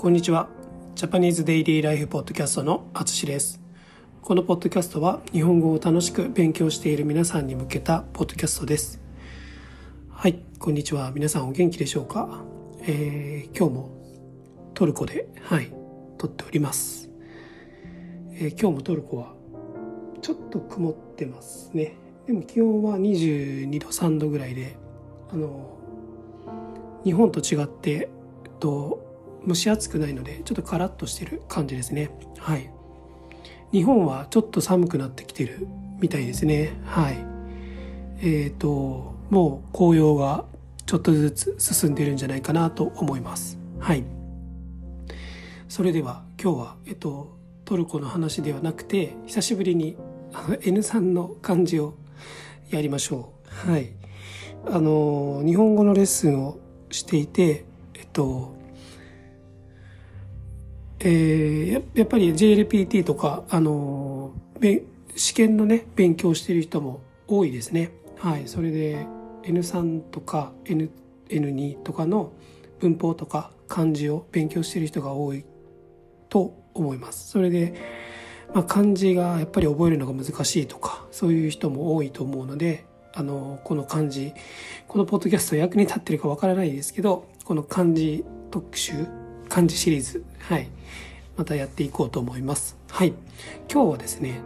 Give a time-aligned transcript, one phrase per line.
[0.00, 0.48] こんにちは。
[0.94, 3.60] ジャパニーズデイリーライフポッドキャストのあつしです。
[4.22, 8.98] このポッドキャストは日本語を楽しく勉強している皆さんに向けたポッドキャストです。
[10.08, 11.12] はい、こんにちは。
[11.14, 12.42] 皆さんお元気でしょうか？
[12.80, 13.90] えー今日も
[14.72, 15.70] トルコで、はい、
[16.16, 17.10] 撮っております。
[18.32, 19.34] えー今日もトルコは
[20.22, 21.96] ちょっと曇ってますね。
[22.26, 24.78] でも気温は22度、3度ぐらいで、
[25.30, 25.76] あの、
[27.04, 27.90] 日本と違って、
[28.46, 29.09] えっと、
[29.46, 32.10] 蒸し暑くないのでちょっとカラッとしてる感じですね。
[32.38, 32.70] はい。
[33.72, 35.66] 日本はちょっと寒くなってきてる
[36.00, 36.72] みたいですね。
[36.84, 37.18] はい。
[38.22, 40.44] えっ、ともう紅葉が
[40.86, 43.58] ちょっとずつ進んでるんじゃないかなと思います。
[43.78, 44.04] はい。
[45.68, 49.96] それでは今日はえっとトルコの話ではなくて久しぶりに
[50.32, 51.94] あの N3 の漢字を
[52.70, 53.32] やりましょ
[53.66, 53.70] う。
[53.70, 53.92] はい。
[54.66, 56.58] あの日本語のレッスンを
[56.90, 58.59] していてえっと
[61.00, 64.32] えーやっぱり JLPT とか、あの
[65.16, 67.90] 試験のね勉強してる人も多いですね。
[68.18, 69.06] はいそれで
[69.42, 70.90] N3 とか N
[71.28, 72.32] N2 とかの
[72.80, 75.44] 文法とか漢字を勉強してる人が多い
[76.28, 77.30] と思います。
[77.30, 77.74] それで、
[78.54, 84.32] まあ、漢字がやっぱり覚えるのが難しいとかそういう人も多いと思うのであのこの漢字
[84.86, 89.06] このポッドキャスト役に立ってるかわからないですけどこの漢字特集
[89.50, 90.24] 漢字シリーズ。
[90.38, 90.68] はい。
[91.36, 92.78] またやっていこうと思います。
[92.88, 93.14] はい。
[93.68, 94.40] 今日はですね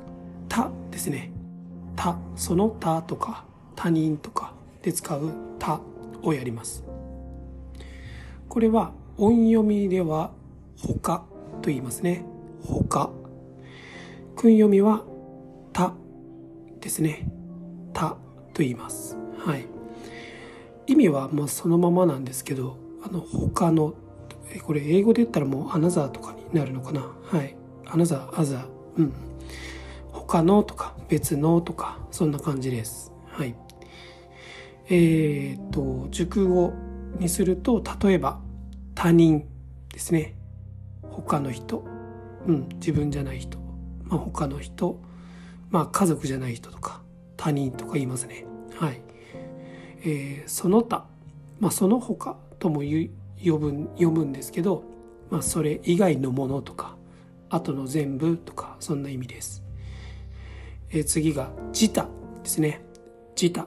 [0.48, 1.32] 「た」ですね
[1.96, 3.44] 「た」その「た」とか
[3.74, 4.52] 「他人」とか
[4.82, 5.80] で使う「た」
[6.22, 6.84] をやります。
[8.50, 10.30] これは音読みでは
[10.76, 11.24] 「他」
[11.62, 12.26] と言いますね
[12.62, 13.10] 「他」
[14.36, 15.04] 訓読みは
[15.72, 15.94] 「た」
[16.82, 17.30] ですね
[17.94, 18.10] 「た」
[18.52, 19.16] と言います。
[19.38, 19.66] はい。
[20.86, 23.94] 意味はまあそのままなんですけどあの他の
[24.58, 27.02] これ英語で言ったらもうアナザーとかになるのかな？
[27.22, 27.56] はい。
[27.86, 28.66] アナザーアザー。
[28.96, 29.12] うん。
[30.10, 33.12] 他のとか別のとかそんな感じです。
[33.26, 33.54] はい。
[34.88, 36.72] えー、っと熟語
[37.18, 38.40] にすると例えば
[38.94, 39.48] 他人
[39.92, 40.34] ですね。
[41.02, 41.84] 他の人。
[42.46, 42.68] うん。
[42.74, 43.58] 自分じゃない人。
[44.04, 45.00] まあ他の人。
[45.70, 47.02] まあ家族じゃない人とか
[47.36, 48.46] 他人とか言いますね。
[48.76, 49.00] はい。
[50.02, 51.06] えーその他、
[51.60, 53.10] まあ、その他とも言う
[53.44, 54.84] 呼ぶ読むんですけど、
[55.30, 56.96] まあ、それ以外のものとか
[57.48, 59.62] 後の全部とかそんな意味です、
[60.90, 62.08] え次が自他
[62.42, 62.82] ですね。
[63.40, 63.66] 自他。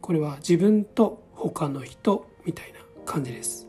[0.00, 3.68] これは自分と他の人みたいな感じです。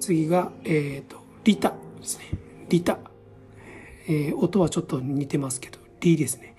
[0.00, 2.24] 次が、えー、と利他ですね。
[2.68, 2.98] 利他、
[4.08, 6.54] えー音はちょっと似てますけど利ですね。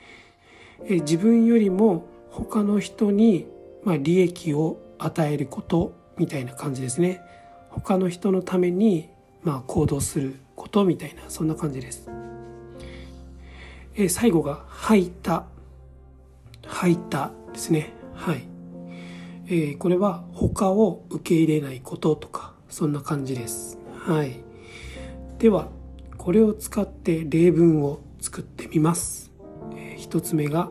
[0.85, 3.47] え自分よりも他の人に、
[3.83, 7.21] まあ、利益を与えることみたいな感じですね。
[7.69, 9.09] 他の人のために、
[9.41, 12.09] まあ、行動することみたいなそんな感じです、
[13.95, 15.45] えー最後が「吐いた」
[16.65, 17.93] 「吐いた」ですね。
[18.13, 18.43] はい、
[19.47, 23.77] えーこれは他を受け入れないこととかそんな感じです。
[23.97, 24.39] はい。
[25.39, 25.67] では
[26.17, 29.31] これを使って例文を作ってみます、
[29.75, 30.69] えー一つ目が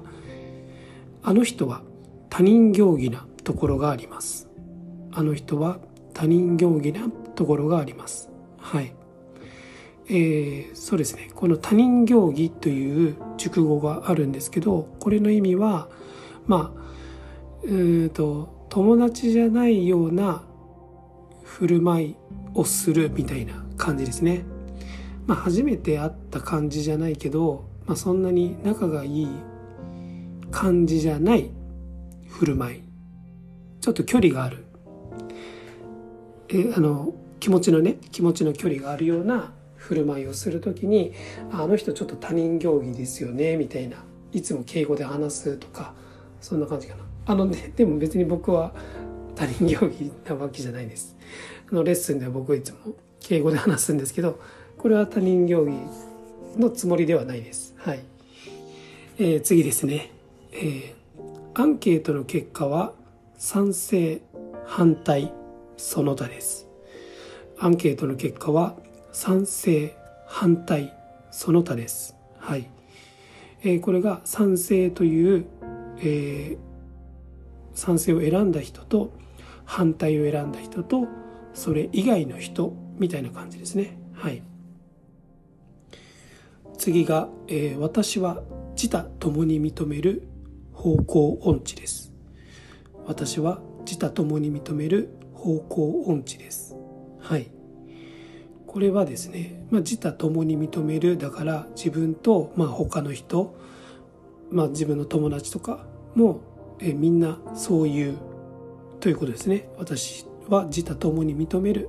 [1.22, 1.82] あの人は
[2.30, 4.48] 他人行儀なところがあります。
[5.12, 5.78] あの人は
[6.14, 8.30] 他人行儀なところがあります。
[8.58, 8.94] はい。
[10.08, 11.30] えーそうですね。
[11.34, 15.88] この他人行儀という熟語があるんですけどこれの意味は
[16.46, 16.82] まあ
[17.64, 20.42] うんと友達じゃないような
[21.44, 22.16] 振る舞い
[22.54, 24.44] をするみたいな感じですね。
[25.26, 29.28] まあ初めて会った感じじゃないけど、まあ、そんなに仲がいい
[30.50, 31.50] 感じじゃない
[32.28, 32.82] 振る舞い。
[33.80, 34.66] ちょっと距離がある。
[36.52, 41.12] えあの気持ちのね気持ちの距離があるような振る舞いをする時に
[41.50, 44.04] ああの人ちょっと他人行儀ですよねみたいな。
[44.32, 45.92] いつも敬語で話すとか
[46.40, 47.04] そんな感じかな。
[47.26, 48.72] あのねでも別に僕は
[49.34, 51.16] 他人行儀なわけじゃないです。
[51.70, 52.78] あのレッスンでは僕はいつも
[53.20, 54.40] 敬語で話すんですけど
[54.78, 55.76] これは他人行儀
[56.58, 57.74] のつもりではないです。
[57.78, 58.00] はい、
[59.18, 60.12] えー次ですね。
[60.52, 61.02] えー
[61.54, 62.94] アンケートの結果は
[63.36, 64.22] 賛成
[64.64, 65.34] 反対。
[65.82, 66.68] その他です。
[67.58, 68.76] アンケートの結果は
[69.10, 69.96] 賛成
[70.26, 70.96] 反対
[71.32, 72.14] その他です。
[72.38, 72.70] はい、
[73.62, 75.44] えーこれが賛成という、
[75.98, 76.58] えー
[77.74, 79.12] 賛成を選んだ人と
[79.64, 81.08] 反対を選んだ人と
[81.54, 83.98] それ以外の人みたいな感じですね。
[84.14, 84.42] はい。
[86.78, 88.42] 次が、えー私は
[88.76, 90.28] 自他共に認める
[90.72, 92.12] 方向音痴です。
[93.04, 95.08] 私は自他共に認める
[95.42, 96.76] 方向音痴です。
[97.18, 97.50] はい、
[98.66, 103.56] これはですね、まあ、自他共に認めるだから自分と、まあ、他の人、
[104.50, 105.84] まあ、自分の友達とか
[106.14, 106.40] も
[106.80, 108.18] えみんなそういう
[109.00, 109.68] ということですね。
[109.78, 111.88] 私は自他共に認める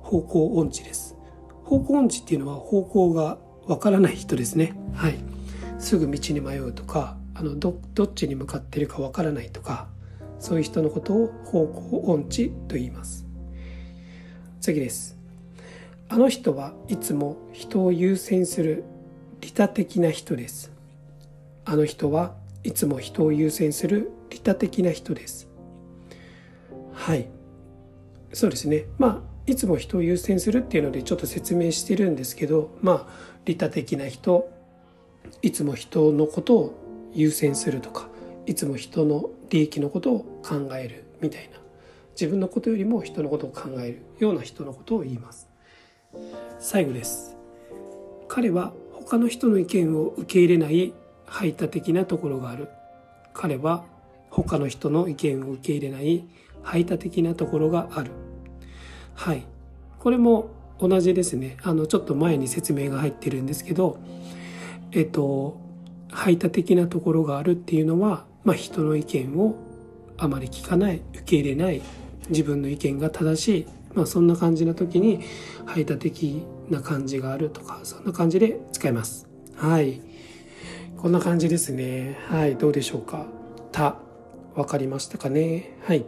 [0.00, 1.16] 方向音痴です。
[1.64, 4.74] 方向音痴っていうのは方向がわからない人ですね。
[4.94, 5.18] はい。
[5.78, 9.88] すぐ道に迷うとかあのどどっちに向かってるかわからないとか
[10.38, 13.26] そういう人のことを方向音痴と言います。
[14.60, 15.16] 次です。
[16.08, 18.84] あの人はいつも人を優先する
[19.40, 20.72] 利他的な人です。
[21.64, 25.48] あの人はいつも人を優先する利他的な人です。
[26.92, 27.28] はい。
[28.32, 28.86] そうですね。
[28.98, 34.50] まあいつも人を優先するっていうのでちょっと説明してるんですけどまあ利他的な人
[35.42, 38.08] いつも人のことを優先するとか
[38.46, 41.58] いつも人の利益のことを考えるみたいな
[42.12, 45.48] 自分のことよりも人のことを考えるような人のことを言います。
[46.58, 47.36] 最後です。
[48.28, 50.94] 彼は他の人の意見を受け入れない
[51.26, 52.68] 排他的なところがある。
[53.34, 53.84] 彼は
[54.30, 56.24] 他の人の意見を受け入れない
[56.62, 58.12] 排他的なところがある。
[59.14, 59.44] はい。
[59.98, 60.48] これも
[60.80, 61.58] 同じですね。
[61.62, 63.98] あのちょっと前に説明が入ってるんですけど
[64.92, 65.60] えっと
[66.10, 69.56] 排他的なところがあるっていうのは、まあ、人の意見を
[70.16, 71.82] あまり聞かない受け入れない
[72.28, 75.20] 自分の意見が正しい、まあ、そんな感じな時に
[75.66, 79.28] 排他的な感じがあるとかそんな感じで使います。
[79.56, 80.00] はい。
[80.96, 82.18] こんな感じですね。
[82.28, 82.56] はい。
[82.56, 83.26] どうでしょうか
[83.72, 83.98] 「た」
[84.54, 85.76] 分かりましたかね。
[85.82, 86.06] はい。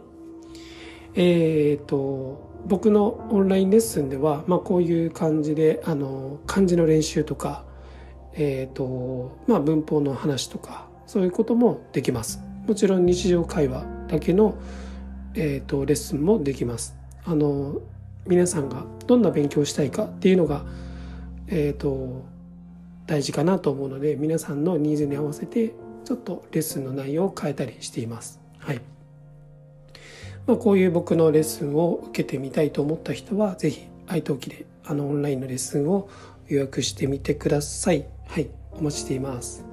[1.15, 7.65] えっ、ー、と僕のオンラインレッスンでは、まあ、こういう感じであの漢字の練習とか
[8.33, 12.39] えっ、ー、とまあ文法の話とかそういうこともできます。
[12.67, 14.53] もちろん日常会話だけの、
[15.33, 16.95] えーと、レッスンもできます。
[17.25, 17.81] あの
[18.27, 20.65] 皆さんがどんな勉強したいかっていうのが
[21.47, 22.25] えっ、ー、と
[23.07, 25.73] 大事かなと思うので皆さんのニーズに合わせて
[26.05, 28.39] ちょっとレッスンの内容を変えたりしています。
[28.59, 28.81] はい。
[30.45, 36.07] まあ、こういう僕のレッスンを受けてみたいと思った人は是非愛登記であのオンラインのレッスンを
[36.47, 38.05] 予約してみてください。
[38.27, 39.65] はい、お待ちしています。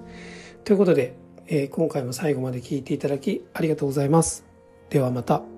[0.65, 4.45] ということで、え、今回も最後まで聴いていただきありがとうございます。
[4.91, 5.56] ではまた。